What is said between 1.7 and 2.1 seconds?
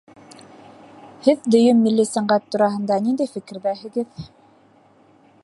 милли